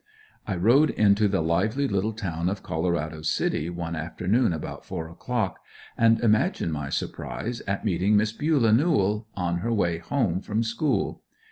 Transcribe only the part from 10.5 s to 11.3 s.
school.